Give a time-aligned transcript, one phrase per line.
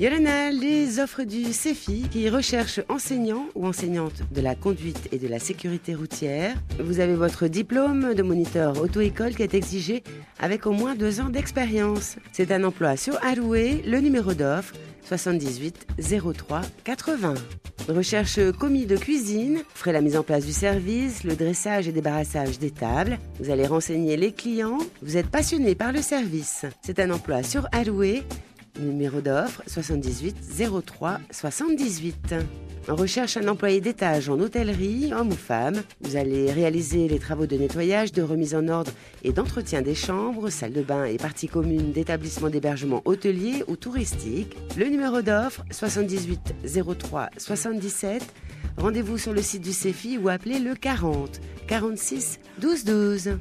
[0.00, 5.28] Yolana, les offres du CEFI qui recherche enseignants ou enseignantes de la conduite et de
[5.28, 6.56] la sécurité routière.
[6.78, 10.02] Vous avez votre diplôme de moniteur auto-école qui est exigé
[10.38, 12.16] avec au moins deux ans d'expérience.
[12.32, 14.72] C'est un emploi sur Alloué, le numéro d'offre
[15.04, 15.86] 78
[16.34, 17.34] 03 80.
[17.88, 22.58] Recherche commis de cuisine, ferez la mise en place du service, le dressage et débarrassage
[22.58, 23.18] des tables.
[23.38, 24.78] Vous allez renseigner les clients.
[25.02, 26.64] Vous êtes passionné par le service.
[26.82, 28.22] C'est un emploi sur Alloué,
[28.80, 30.36] Numéro d'offre 78
[30.86, 32.34] 03 78.
[32.88, 35.82] On recherche un employé d'étage en hôtellerie, homme ou femme.
[36.00, 38.90] Vous allez réaliser les travaux de nettoyage, de remise en ordre
[39.22, 44.56] et d'entretien des chambres, salles de bain et parties communes d'établissements d'hébergement hôtelier ou touristique.
[44.78, 46.54] Le numéro d'offre 78
[46.98, 48.22] 03 77.
[48.78, 53.38] Rendez-vous sur le site du CEFI ou appelez le 40 46 12 12.